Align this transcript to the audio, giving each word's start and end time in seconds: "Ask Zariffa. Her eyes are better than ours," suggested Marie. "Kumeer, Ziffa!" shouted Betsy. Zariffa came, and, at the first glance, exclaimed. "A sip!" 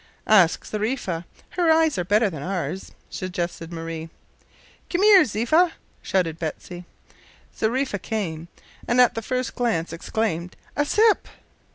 "Ask 0.25 0.65
Zariffa. 0.65 1.25
Her 1.51 1.69
eyes 1.69 1.95
are 1.99 2.03
better 2.03 2.27
than 2.27 2.41
ours," 2.41 2.91
suggested 3.11 3.71
Marie. 3.71 4.09
"Kumeer, 4.89 5.25
Ziffa!" 5.25 5.73
shouted 6.01 6.39
Betsy. 6.39 6.85
Zariffa 7.55 7.99
came, 7.99 8.47
and, 8.87 8.99
at 8.99 9.13
the 9.13 9.21
first 9.21 9.53
glance, 9.53 9.93
exclaimed. 9.93 10.55
"A 10.75 10.85
sip!" 10.85 11.27